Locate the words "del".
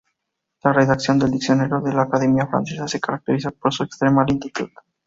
1.19-1.29